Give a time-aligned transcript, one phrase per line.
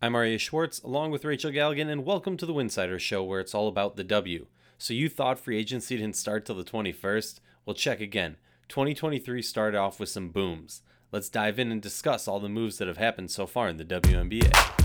[0.00, 3.52] I'm Arya Schwartz, along with Rachel Galligan, and welcome to the Winsidr Show, where it's
[3.52, 4.46] all about the W.
[4.78, 7.40] So you thought free agency didn't start till the 21st?
[7.66, 8.36] Well, check again.
[8.68, 10.82] 2023 started off with some booms.
[11.10, 13.84] Let's dive in and discuss all the moves that have happened so far in the
[13.84, 14.77] WNBA.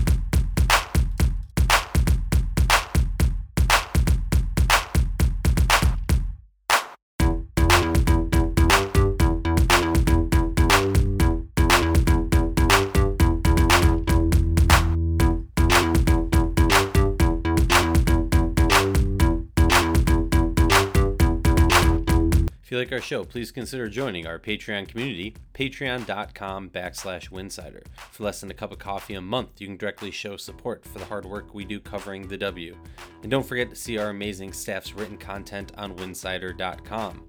[22.74, 27.84] You like our show, please consider joining our Patreon community, patreon.com backslash winsidr.
[28.10, 30.98] For less than a cup of coffee a month, you can directly show support for
[30.98, 32.76] the hard work we do covering the W.
[33.22, 37.28] And don't forget to see our amazing staff's written content on winsidr.com.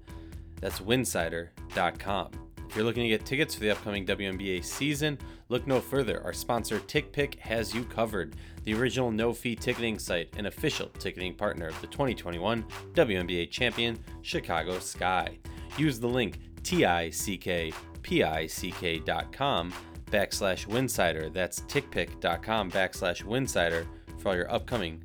[0.60, 2.30] That's winsidr.com.
[2.68, 5.16] If you're looking to get tickets for the upcoming WNBA season,
[5.48, 6.24] look no further.
[6.24, 8.34] Our sponsor TickPick has you covered,
[8.66, 13.98] the original no fee ticketing site and official ticketing partner of the 2021 WNBA champion
[14.22, 15.38] Chicago Sky.
[15.78, 16.40] Use the link
[18.02, 19.72] tickpick.com
[20.06, 21.32] backslash winsidr.
[21.32, 23.86] That's tickpick.com backslash winsidr
[24.18, 25.02] for all your upcoming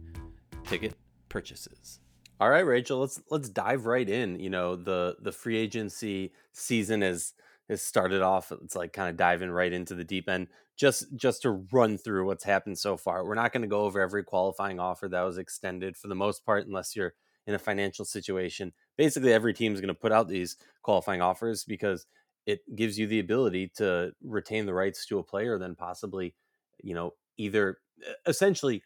[0.65, 0.95] ticket
[1.29, 1.99] purchases.
[2.39, 4.39] All right, Rachel, let's let's dive right in.
[4.39, 7.33] You know, the the free agency season is
[7.71, 8.51] has started off.
[8.63, 10.47] It's like kind of diving right into the deep end.
[10.77, 13.25] Just just to run through what's happened so far.
[13.25, 16.45] We're not going to go over every qualifying offer that was extended for the most
[16.45, 17.13] part, unless you're
[17.47, 18.73] in a financial situation.
[18.97, 22.05] Basically, every team is going to put out these qualifying offers because
[22.45, 26.35] it gives you the ability to retain the rights to a player, then possibly,
[26.83, 27.77] you know, either
[28.25, 28.83] essentially,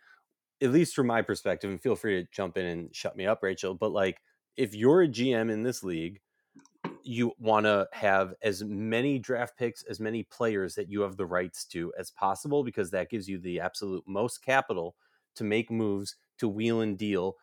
[0.62, 3.42] at least from my perspective, and feel free to jump in and shut me up,
[3.42, 3.74] Rachel.
[3.74, 4.20] But like,
[4.58, 6.20] if you're a GM in this league
[7.06, 11.26] you want to have as many draft picks, as many players that you have the
[11.26, 14.96] rights to as possible, because that gives you the absolute most capital
[15.36, 17.36] to make moves, to wheel and deal,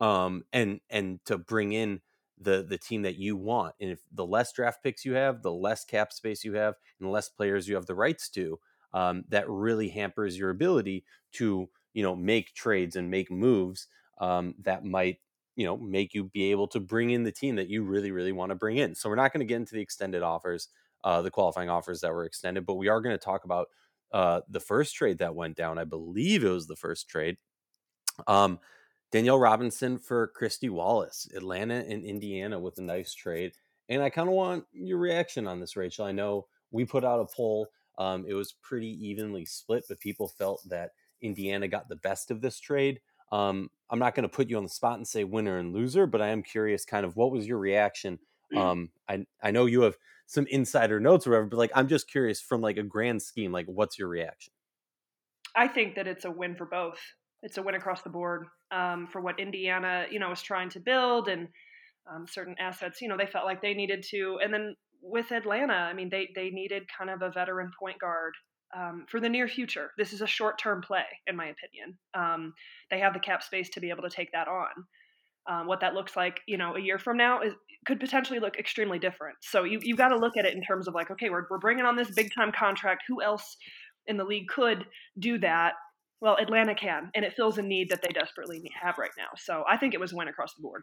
[0.00, 2.00] um, and and to bring in
[2.38, 3.74] the the team that you want.
[3.80, 7.06] And if the less draft picks you have, the less cap space you have, and
[7.08, 8.58] the less players you have the rights to,
[8.92, 13.88] um, that really hampers your ability to you know make trades and make moves
[14.18, 15.18] um, that might
[15.60, 18.32] you know make you be able to bring in the team that you really really
[18.32, 18.94] want to bring in.
[18.94, 20.68] So we're not going to get into the extended offers
[21.04, 23.68] uh, the qualifying offers that were extended but we are going to talk about
[24.12, 25.76] uh, the first trade that went down.
[25.76, 27.36] I believe it was the first trade.
[28.26, 28.58] Um,
[29.12, 33.52] danielle robinson for kristy wallace atlanta and indiana with a nice trade.
[33.90, 36.06] And i kind of want your reaction on this rachel.
[36.06, 40.28] I know we put out a poll um, it was pretty evenly split but people
[40.28, 43.00] felt that indiana got the best of this trade.
[43.30, 46.06] Um, I'm not going to put you on the spot and say winner and loser,
[46.06, 48.18] but I am curious, kind of, what was your reaction?
[48.54, 48.58] Mm.
[48.58, 49.96] Um, I I know you have
[50.26, 53.52] some insider notes or whatever, but like, I'm just curious from like a grand scheme,
[53.52, 54.52] like, what's your reaction?
[55.56, 57.00] I think that it's a win for both.
[57.42, 60.80] It's a win across the board um, for what Indiana, you know, was trying to
[60.80, 61.48] build and
[62.12, 63.00] um, certain assets.
[63.00, 66.28] You know, they felt like they needed to, and then with Atlanta, I mean, they
[66.34, 68.34] they needed kind of a veteran point guard
[68.76, 69.90] um, for the near future.
[69.98, 71.98] This is a short term play, in my opinion.
[72.14, 72.54] Um,
[72.90, 74.68] they have the cap space to be able to take that on.
[75.50, 77.54] Um, what that looks like, you know, a year from now is
[77.86, 79.36] could potentially look extremely different.
[79.40, 81.58] So you you got to look at it in terms of like, okay, we're we're
[81.58, 83.04] bringing on this big time contract.
[83.08, 83.56] Who else
[84.06, 84.84] in the league could
[85.18, 85.74] do that?
[86.20, 89.28] Well, Atlanta can, and it fills a need that they desperately have right now.
[89.38, 90.82] So I think it was a win across the board.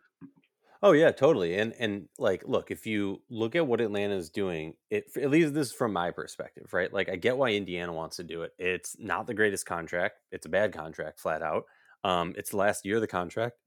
[0.84, 1.58] Oh yeah, totally.
[1.58, 5.54] And and like, look, if you look at what Atlanta is doing, it at least
[5.54, 6.92] this is from my perspective, right?
[6.94, 8.54] Like, I get why Indiana wants to do it.
[8.60, 10.18] It's not the greatest contract.
[10.32, 11.66] It's a bad contract, flat out.
[12.04, 13.58] Um, it's the last year of the contract,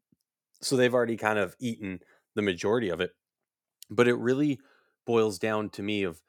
[0.63, 2.01] so they've already kind of eaten
[2.37, 3.11] the majority of it.
[3.91, 4.61] But it really
[5.07, 6.23] boils down to me of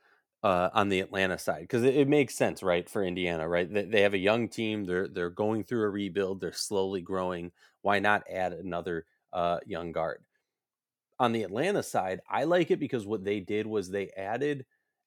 [0.44, 3.72] uh, on the Atlanta side because it, it, makes sense, right, for Indiana, right?
[3.72, 4.86] They, they have a young team.
[4.86, 6.42] They're they're going through a rebuild.
[6.42, 7.52] They're slowly growing.
[7.84, 10.24] Why not add another uh, young guard?
[11.22, 14.66] On the Atlanta side, I like it because what they did was they added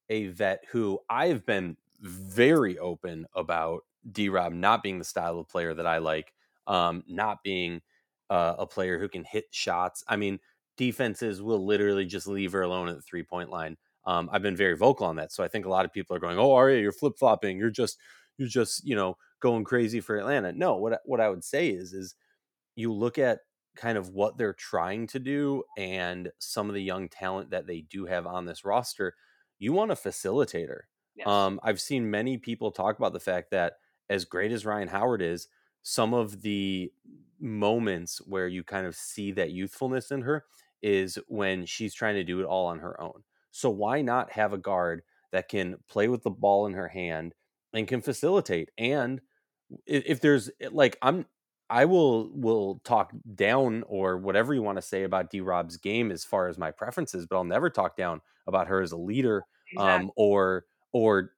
[0.08, 3.82] a vet who I've been very open about
[4.12, 6.32] D Rob not being the style of player that I like,
[6.68, 7.82] um, not being
[8.30, 10.04] uh, a player who can hit shots.
[10.06, 10.38] I mean,
[10.76, 13.76] defenses will literally just leave her alone at the three point line.
[14.06, 16.20] Um, I've been very vocal on that, so I think a lot of people are
[16.20, 17.58] going, "Oh, Arya, you're flip flopping.
[17.58, 17.98] You're just,
[18.38, 21.92] you're just, you know, going crazy for Atlanta." No, what what I would say is,
[21.92, 22.14] is
[22.76, 23.40] you look at
[23.76, 27.82] kind of what they're trying to do and some of the young talent that they
[27.82, 29.14] do have on this roster,
[29.58, 30.82] you want a facilitator.
[31.14, 31.26] Yes.
[31.26, 33.74] Um, I've seen many people talk about the fact that
[34.08, 35.48] as great as Rhyne Howard is,
[35.82, 36.92] some of the
[37.38, 40.44] moments where you kind of see that youthfulness in her
[40.82, 43.22] is when she's trying to do it all on her own.
[43.50, 47.34] So why not have a guard that can play with the ball in her hand
[47.72, 49.20] and can facilitate and
[49.86, 51.26] if there's like I'm
[51.74, 56.10] I will will talk down or whatever you want to say about D Rob's game
[56.12, 59.46] as far as my preferences, but I'll never talk down about her as a leader
[59.70, 60.08] Exactly.
[60.08, 61.32] um or or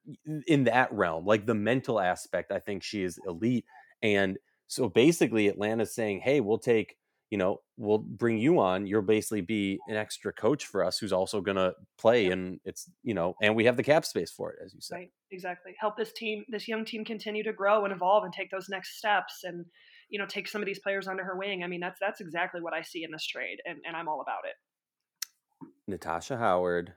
[0.47, 1.25] in that realm.
[1.25, 3.65] Like the mental aspect, I think she is elite.
[4.03, 4.37] And
[4.67, 6.97] so basically Atlanta's saying, Hey, we'll take,
[7.31, 8.85] you know, we'll bring you on.
[8.85, 12.33] You'll basically be an extra coach for us who's also gonna play Yep.
[12.33, 14.97] and it's you know, and we have the cap space for it, as you said.
[14.97, 15.11] Right.
[15.31, 15.75] Exactly.
[15.79, 18.97] Help this team, this young team, continue to grow and evolve and take those next
[18.97, 19.65] steps, and
[20.09, 21.63] you know, take some of these players under her wing.
[21.63, 24.21] I mean, that's that's exactly what I see in this trade, and and I'm all
[24.21, 25.67] about it.
[25.87, 26.93] Natasha Howard,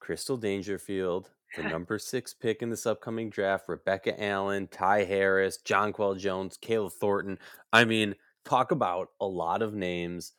[0.00, 6.18] Crystal Dangerfield, the number six pick in this upcoming draft, Rebecca Allen, Ty Harris, Jonquel
[6.18, 7.38] Jones, Kayla Thornton.
[7.72, 8.14] I mean,
[8.44, 10.32] talk about a lot of names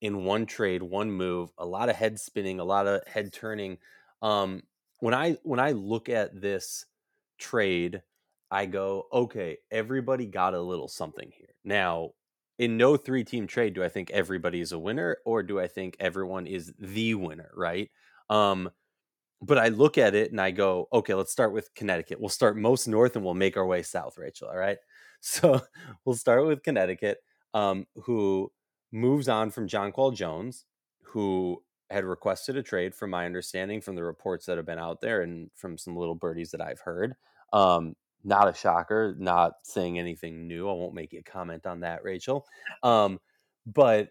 [0.00, 3.78] in one trade, one move, a lot of head spinning, a lot of head turning.
[4.22, 4.62] Um,
[5.00, 6.86] when I when I look at this
[7.38, 8.02] trade,
[8.50, 11.54] I go, okay, everybody got a little something here.
[11.64, 12.10] Now,
[12.58, 15.66] in no three team trade do I think everybody is a winner or do I
[15.66, 17.90] think everyone is the winner, right?
[18.28, 18.70] Um,
[19.42, 22.20] but I look at it and I go, okay, let's start with Connecticut.
[22.20, 24.48] We'll start most north and we'll make our way south, Rachel.
[24.48, 24.78] All right.
[25.22, 25.60] So
[26.06, 27.18] we'll start with Connecticut,
[27.52, 28.50] um, who
[28.90, 30.64] moves on from Jonquel Jones,
[31.02, 35.02] who had requested a trade, from my understanding, from the reports that have been out
[35.02, 37.16] there and from some little birdies that I've heard.
[37.52, 40.68] Um, not a shocker, not saying anything new.
[40.68, 42.46] I won't make you comment on that, Rachel.
[42.82, 43.20] Um,
[43.66, 44.10] but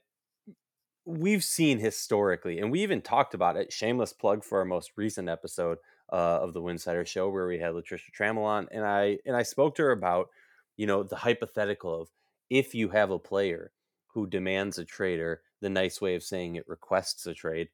[1.05, 3.73] we've seen historically, and we even talked about it.
[3.73, 5.77] Shameless plug for our most recent episode
[6.11, 9.43] uh, of the Winsidr Show, where we had Latricia Trammell on, and I and I
[9.43, 10.29] spoke to her about,
[10.77, 12.09] you know, the hypothetical of
[12.49, 13.71] if you have a player
[14.13, 17.69] who demands a trader, the nice way of saying it requests a trade,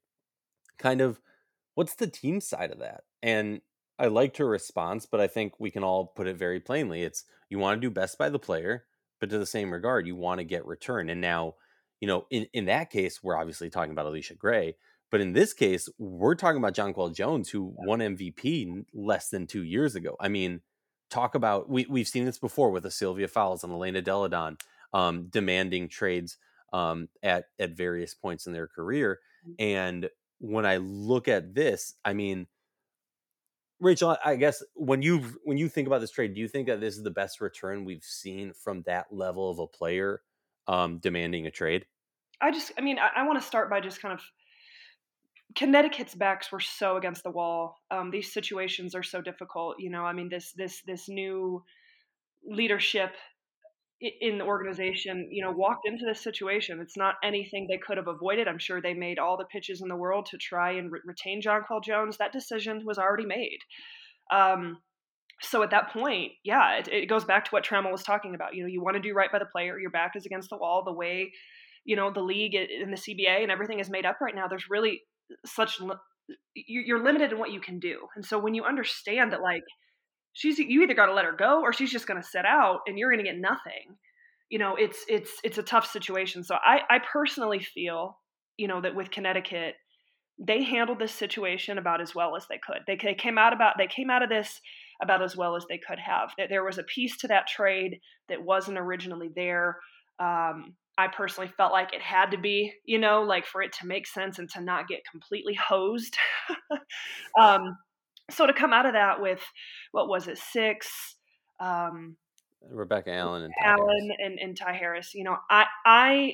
[0.77, 1.21] kind of
[1.75, 3.03] what's the team side of that?
[3.23, 3.61] And
[3.97, 7.03] I liked her response, but I think we can all put it very plainly.
[7.03, 8.85] It's you want to do best by the player,
[9.19, 11.09] but to the same regard, you want to get return.
[11.09, 11.55] And now
[11.99, 14.75] you know, in, in that case, we're obviously talking about Allisha Gray.
[15.11, 19.63] But in this case, we're talking about Jonquel Jones, who won MVP less than two
[19.63, 20.15] years ago.
[20.19, 20.61] I mean,
[21.09, 24.57] talk about we we've seen this before with a Sylvia Fowles and Elena Delle Donne
[24.93, 26.37] um, demanding trades
[26.73, 29.19] um, at at various points in their career.
[29.59, 30.09] And
[30.39, 32.47] when I look at this, I mean,
[33.79, 36.79] Rachel, I guess when you when you think about this trade, do you think that
[36.79, 40.21] this is the best return we've seen from that level of a player
[40.67, 41.85] um, demanding a trade?
[42.41, 44.21] I just, I mean, I, I want to start by just kind of
[45.55, 47.77] Connecticut's backs were so against the wall.
[47.91, 49.75] Um, these situations are so difficult.
[49.79, 51.63] You know, I mean, this this this new
[52.45, 53.15] leadership
[54.01, 56.79] in the organization, you know, walked into this situation.
[56.81, 58.47] It's not anything they could have avoided.
[58.47, 61.41] I'm sure they made all the pitches in the world to try and re- retain
[61.41, 62.17] Jonquel Jones.
[62.17, 63.59] That decision was already made.
[64.31, 64.79] Um,
[65.41, 68.55] so at that point, yeah, it, it, goes back to what Trammell was talking about.
[68.55, 69.79] You know, you want to do right by the player.
[69.79, 70.83] Your back is against the wall.
[70.83, 71.31] The way,
[71.85, 74.47] you know, the league and the CBA and everything is made up right now.
[74.47, 75.01] There's really
[75.45, 75.79] such
[76.55, 77.99] you're limited in what you can do.
[78.15, 79.63] And so when you understand that, like,
[80.35, 82.81] she's you either got to let her go or she's just going to sit out
[82.85, 83.97] and you're going to get nothing.
[84.49, 86.43] You know it's it's it's a tough situation.
[86.43, 88.19] So i i personally feel
[88.57, 89.75] you know that with connecticut
[90.37, 92.79] they handled this situation about as well as they could.
[92.85, 94.59] They, they came out about they came out of this
[95.01, 96.31] about as well as they could have.
[96.49, 99.77] There was a piece to that trade that wasn't originally there.
[100.19, 103.85] Um, i personally felt like it had to be you know like for it to
[103.85, 106.15] make sense and to not get completely hosed.
[107.39, 107.77] Um,
[108.31, 109.41] so to come out of that with
[109.91, 111.15] what was it six
[111.59, 112.15] um,
[112.69, 116.33] rebecca allen and ty allen and, and ty harris you know i i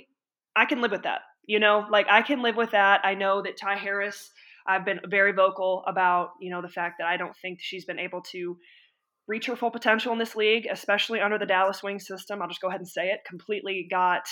[0.55, 1.85] i can live with that you know?
[1.89, 3.01] Like i can live with that.
[3.03, 4.31] I know that ty harris
[4.67, 7.97] i've been very vocal about you know the fact that i don't think she's been
[7.97, 8.55] able to
[9.27, 12.41] reach her full potential in this league especially under the dallas wing system.
[12.41, 13.21] I'll just go ahead and say it.
[13.27, 14.23] Completely got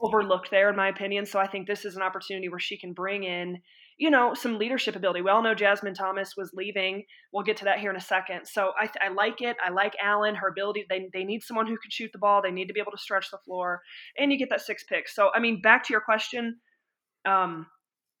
[0.00, 2.92] overlooked there in my opinion so i think this is an opportunity where she can
[2.92, 3.58] bring in
[3.96, 5.22] you know, some leadership ability.
[5.22, 7.04] We all know Jasmine Thomas was leaving.
[7.32, 8.46] We'll get to that here in a second.
[8.46, 9.56] So I, I like it.
[9.64, 10.86] I like Allen, her ability.
[10.88, 12.42] They, they need someone who can shoot the ball.
[12.42, 13.82] They need to be able to stretch the floor.
[14.18, 15.08] And you get that six pick.
[15.08, 16.58] So, I mean, back to your question.
[17.24, 17.66] Um,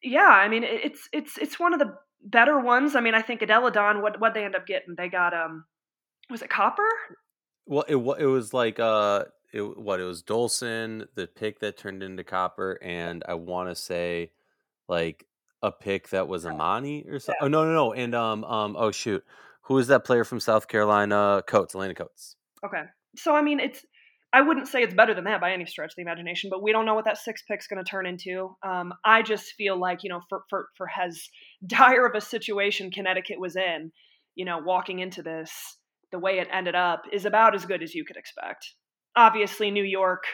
[0.02, 2.94] yeah, I mean, it's it's it's one of the better ones.
[2.94, 4.94] I mean, I think a Delle Donne, what what they end up getting?
[4.96, 5.64] They got um,
[6.30, 6.88] was it Copper?
[7.66, 12.02] Well, it it was like uh, it, what it was Dolson, the pick that turned
[12.02, 14.32] into Copper, and I want to say
[14.88, 15.24] like
[15.62, 17.38] a pick that was Amani or something.
[17.40, 17.46] Yeah.
[17.46, 17.92] Oh no, no, no.
[17.92, 19.24] And um um oh shoot.
[19.62, 21.42] Who is that player from South Carolina?
[21.46, 22.36] Coates, Alaina Coates.
[22.66, 22.82] Okay.
[23.16, 23.86] So I mean it's
[24.32, 26.72] I wouldn't say it's better than that by any stretch of the imagination, but we
[26.72, 28.56] don't know what that six pick's going to turn into.
[28.66, 31.28] Um, I just feel like you know, for for for as
[31.66, 33.92] dire of a situation Connecticut was in,
[34.34, 35.78] you know, walking into this,
[36.10, 38.74] the way it ended up is about as good as you could expect.
[39.16, 40.24] Obviously, New York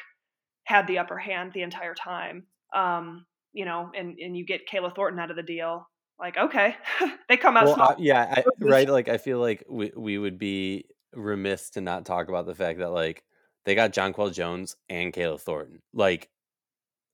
[0.65, 2.45] had the upper hand the entire time.
[2.75, 5.89] Um, you know, and and you get Kayla Thornton out of the deal.
[6.19, 6.77] Like, okay,
[7.29, 7.65] they come out.
[7.65, 8.89] Well, yeah, I, right.
[8.89, 12.79] Like, I feel like we we would be remiss to not talk about the fact
[12.79, 13.25] that like
[13.65, 15.83] they got Jonquel Jones and Kayla Thornton.
[15.93, 16.29] Like,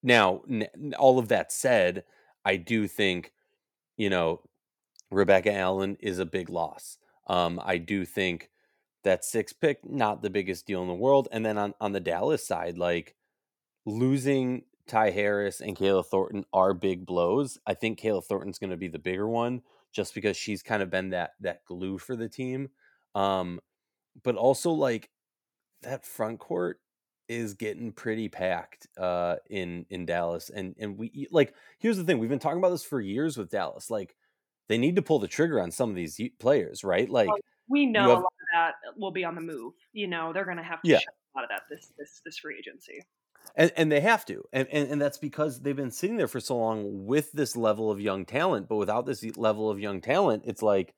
[0.02, 2.04] now, n- all of that said,
[2.44, 3.32] I do think,
[3.96, 4.42] you know,
[5.10, 6.98] Rebecca Allen is a big loss.
[7.28, 8.50] Um, I do think
[9.06, 11.28] that six pick, not the biggest deal in the world.
[11.30, 13.14] And then on, on the Dallas side, like
[13.84, 17.56] losing Ty Harris and Kayla Thornton are big blows.
[17.66, 20.90] I think Kayla Thornton's going to be the bigger one just because she's kind of
[20.90, 22.68] been that that glue for the team.
[23.14, 23.60] Um,
[24.24, 25.08] but also like
[25.82, 26.80] that front court
[27.28, 32.18] is getting pretty packed uh, in in Dallas, and and we like here's the thing:
[32.18, 33.88] we've been talking about this for years with Dallas.
[33.88, 34.16] Like
[34.68, 37.08] they need to pull the trigger on some of these players, right?
[37.08, 37.30] Like
[37.68, 39.74] we know have, a lot of that will be on the move.
[39.92, 40.98] You know, they're going to have to yeah.
[40.98, 43.02] a lot of that this this this free agency.
[43.54, 46.40] And, and they have to, and, and and that's because they've been sitting there for
[46.40, 48.68] so long with this level of young talent.
[48.68, 50.94] But without this level of young talent, it's like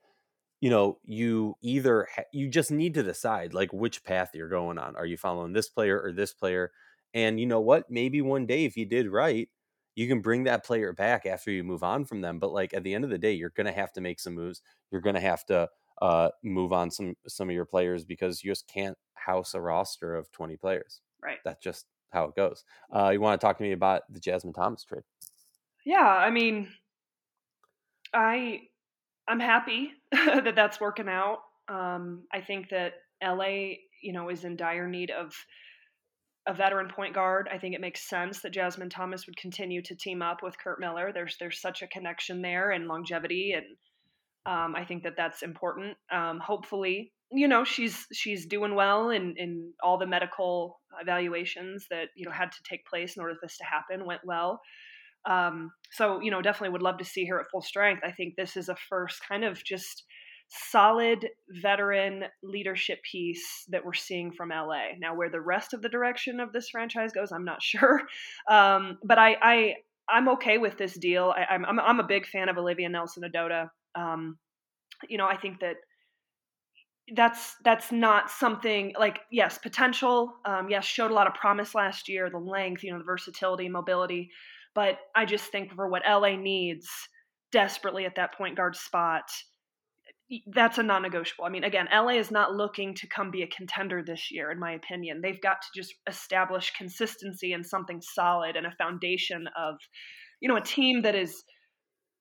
[0.60, 4.78] you know you either ha- you just need to decide like which path you're going
[4.78, 6.72] on are you following this player or this player
[7.14, 9.48] and you know what maybe one day if you did right
[9.94, 12.82] you can bring that player back after you move on from them but like at
[12.82, 14.60] the end of the day you're going to have to make some moves
[14.90, 15.68] you're going to have to
[16.02, 20.14] uh, move on some some of your players because you just can't house a roster
[20.14, 22.64] of 20 players right that's just how it goes
[22.94, 25.02] uh, you want to talk to me about the jasmine thomas trade
[25.84, 26.68] yeah i mean
[28.14, 28.60] i
[29.28, 31.40] I'm happy that that's working out.
[31.68, 35.34] Um, I think that LA, you know, is in dire need of
[36.46, 37.46] a veteran point guard.
[37.52, 40.80] I think it makes sense that Jasmine Thomas would continue to team up with Curt
[40.80, 41.12] Miller.
[41.12, 43.66] There's there's such a connection there and longevity, and
[44.48, 45.96] um, I think that that's important.
[46.10, 52.08] Um, hopefully, you know, she's she's doing well, and in all the medical evaluations that
[52.16, 54.60] you know had to take place in order for this to happen went well.
[55.28, 58.02] Um, so, you know, definitely would love to see her at full strength.
[58.04, 60.04] I think this is a first kind of just
[60.48, 64.92] solid veteran leadership piece that we're seeing from LA.
[64.98, 68.02] Now, where the rest of the direction of this franchise goes, I'm not sure.
[68.48, 69.74] Um, but I, I,
[70.08, 71.34] I'm okay with this deal.
[71.36, 73.68] I, am I'm, I'm a big fan of Olivia Nelson-Ododa.
[73.98, 74.38] Um,
[75.08, 75.76] you know, I think that
[77.16, 82.06] that's that's not something like yes potential um, yes showed a lot of promise last
[82.06, 84.28] year the length you know the versatility mobility
[84.78, 86.88] but I just think for what LA needs
[87.50, 89.24] desperately at that point guard spot,
[90.46, 91.46] that's a non negotiable.
[91.46, 94.60] I mean, again, LA is not looking to come be a contender this year, in
[94.60, 95.20] my opinion.
[95.20, 99.74] They've got to just establish consistency and something solid and a foundation of,
[100.40, 101.42] you know, a team that is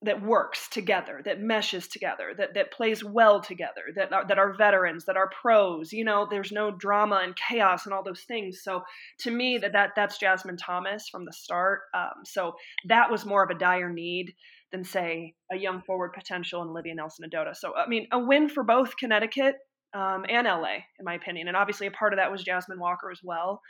[0.04, 4.54] that works together, that meshes together, that that plays well together, that are, that are
[4.54, 5.92] veterans, that are pros.
[5.92, 8.62] You know, there's no drama and chaos and all those things.
[8.62, 8.84] So
[9.22, 11.82] to me, that that that's Jasmine Thomas from the start.
[11.96, 12.54] Um, so
[12.88, 14.34] that was more of a dire need
[14.72, 17.56] than say a young forward potential in Olivia Nelson-Ododa.
[17.56, 19.56] So I mean, a win for both Connecticut
[19.96, 21.48] um, and LA, in my opinion.
[21.48, 23.62] And obviously, a part of that was Jasmine Walker as well.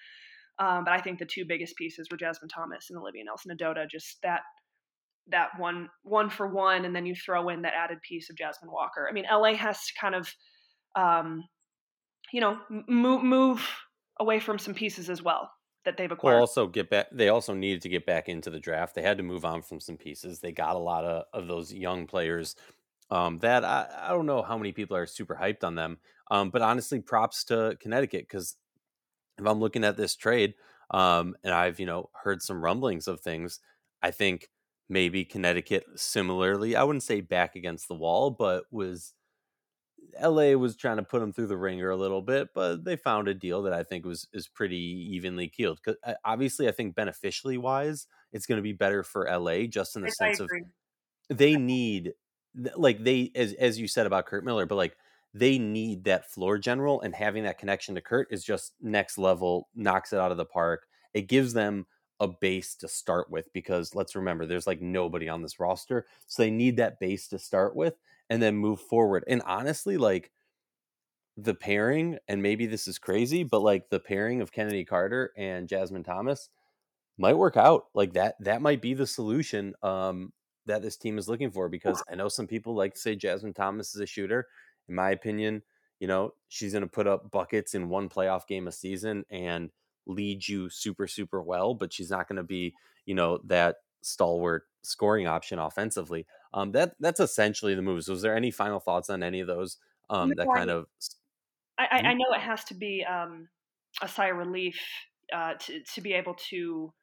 [0.60, 3.90] Um, but I think the two biggest pieces were Jasmine Thomas and Olivia Nelson-Ododa.
[3.90, 4.42] Just that
[5.30, 8.72] that one one for one, and then you throw in that added piece of Jasmine
[8.72, 9.08] Walker.
[9.10, 10.34] I mean, LA has to kind of,
[10.96, 11.44] um,
[12.32, 12.58] you know,
[12.88, 13.68] move move
[14.20, 15.50] away from some pieces as well
[15.86, 16.36] that they've acquired.
[16.36, 17.08] Well, also get back.
[17.12, 18.96] They also needed to get back into the draft.
[18.96, 20.40] They had to move on from some pieces.
[20.40, 22.56] They got a lot of of those young players.
[23.10, 26.00] Um, that I, I don't know how many people are super hyped on them.
[26.30, 28.58] Um, but honestly, props to Connecticut because
[29.38, 30.56] if I'm looking at this trade,
[30.92, 33.60] um, and I've you know heard some rumblings of things,
[34.02, 34.50] I think
[34.90, 36.76] maybe Connecticut similarly.
[36.76, 39.14] I wouldn't say back against the wall, but was
[40.22, 43.28] LA was trying to put them through the ringer a little bit, but they found
[43.28, 44.78] a deal that I think was is pretty
[45.12, 45.80] evenly keeled.
[45.84, 49.96] Because uh, obviously, I think beneficially wise, it's going to be better for LA just
[49.96, 50.50] in the I sense of
[51.30, 52.14] they need
[52.76, 54.96] like they as as you said about Curt Miller, but like
[55.34, 59.68] they need that floor general and having that connection to Curt is just next level,
[59.76, 60.88] knocks it out of the park.
[61.14, 61.86] It gives them
[62.20, 66.06] a base to start with because let's remember there's like nobody on this roster.
[66.26, 67.96] So they need that base to start with
[68.30, 69.24] and then move forward.
[69.28, 70.32] And honestly, like
[71.38, 75.68] the pairing, and maybe this is crazy, but like the pairing of Kennedy Carter and
[75.68, 76.50] Jasmine Thomas
[77.18, 77.86] might work out.
[77.94, 80.34] Like that, that might be the solution um,
[80.66, 83.54] that this team is looking for because I know some people like to say Jasmine
[83.54, 84.48] Thomas is a shooter.
[84.90, 85.62] In my opinion,
[86.00, 89.70] you know, she's going to put up buckets in one playoff game a season and
[90.08, 92.74] lead you super super well, but she's not going to be
[93.06, 96.26] you know that stalwart scoring option offensively.
[96.54, 98.08] Um, that that's essentially the moves.
[98.08, 99.78] Was there any final thoughts on any of those?
[100.10, 100.88] Um, that kind of
[101.78, 103.50] I, I, I know it has to be um,
[104.02, 104.80] a sigh of relief
[105.34, 106.94] uh, to to be able to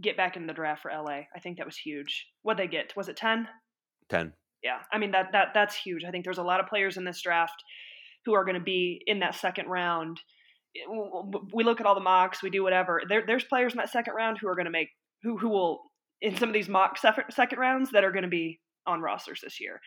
[0.00, 1.22] get back in the draft for LA.
[1.34, 2.26] I think that was huge.
[2.42, 3.48] What they get was it ten?
[4.08, 4.32] Ten.
[4.62, 6.04] Yeah, I mean that that that's huge.
[6.04, 7.62] I think there's a lot of players in this draft
[8.24, 10.20] who are going to be in that second round.
[11.52, 13.02] We look at all the mocks, we do whatever.
[13.08, 14.88] There, there's players in that second round who are going to make
[15.22, 15.80] who who will
[16.20, 19.60] in some of these mock second rounds that are going to be on rosters this
[19.60, 19.80] year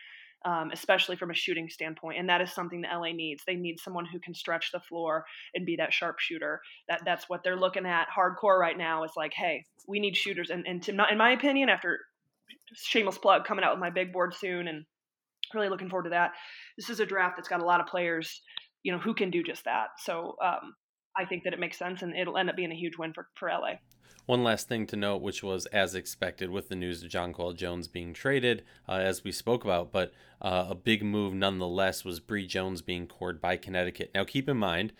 [0.44, 2.18] um, especially from a shooting standpoint.
[2.18, 3.42] And that is something that LA needs.
[3.46, 5.24] They need someone who can stretch the floor
[5.54, 6.60] and be that sharpshooter.
[6.88, 9.04] That that's what they're looking at hardcore right now.
[9.04, 10.50] Is like, hey, we need shooters.
[10.50, 12.00] And and to not, in my opinion, after
[12.74, 14.84] shameless plug coming out with my big board soon, and
[15.54, 16.32] really looking forward to that.
[16.76, 18.42] This is a draft that's got a lot of players,
[18.84, 19.88] you know, who can do just that.
[19.98, 20.76] So um,
[21.16, 23.26] I think that it makes sense, and it'll end up being a huge win for
[23.34, 23.78] for LA.
[24.26, 27.88] One last thing to note, which was as expected with the news of Jonquel Jones
[27.88, 32.46] being traded, uh, as we spoke about, but uh, a big move nonetheless was Bree
[32.46, 34.12] Jones being cored by Connecticut.
[34.14, 34.94] Now, keep in mind,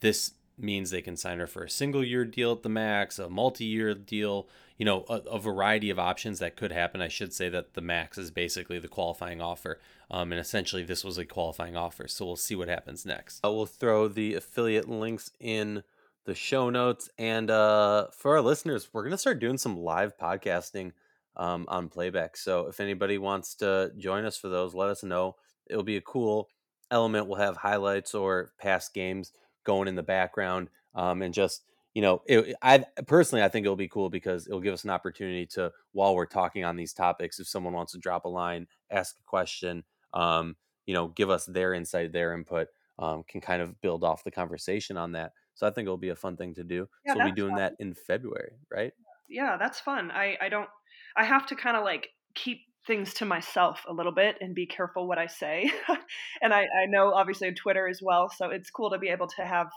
[0.00, 3.28] this means they can sign her for a single year deal at the max, a
[3.28, 7.00] multi year deal, you know, a, a, variety of options that could happen.
[7.00, 9.78] I should say that the max is basically the qualifying offer.
[10.10, 12.08] Um, and essentially, this was a qualifying offer.
[12.08, 13.44] So we'll see what happens next.
[13.44, 15.82] Uh, we'll throw the affiliate links in
[16.24, 17.08] the show notes.
[17.18, 20.92] And uh, for our listeners, we're going to start doing some live podcasting
[21.36, 22.36] um, on playback.
[22.36, 25.36] So if anybody wants to join us for those, let us know.
[25.68, 26.48] It'll be a cool
[26.90, 27.26] element.
[27.26, 29.32] We'll have highlights or past games
[29.64, 31.62] going in the background um, and just
[31.94, 34.90] you know it, i personally i think it'll be cool because it'll give us an
[34.90, 38.66] opportunity to while we're talking on these topics if someone wants to drop a line
[38.90, 39.82] ask a question
[40.14, 44.24] um, you know give us their insight their input um, can kind of build off
[44.24, 46.88] the conversation on that so I think it'll be a fun thing to do.
[47.04, 47.58] Yeah, so we'll be doing fun.
[47.58, 48.94] that in February, right?
[49.28, 50.10] Yeah, that's fun.
[50.10, 50.70] I, I don't,
[51.16, 54.66] I have to kind of like keep things to myself a little bit and be
[54.66, 55.70] careful what I say.
[56.42, 58.30] and I, I know obviously on Twitter as well.
[58.34, 59.68] So it's cool to be able to have,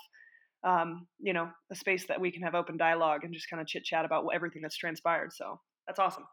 [0.63, 3.67] um, you know, a space that we can have open dialogue and just kind of
[3.67, 5.33] chit chat about everything that's transpired.
[5.33, 6.25] So that's awesome.